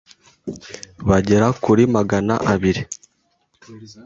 bagera 1.09 1.45
ku 1.53 1.59
kuri 1.65 1.83
Magana 1.95 2.33
abiri 2.53 2.81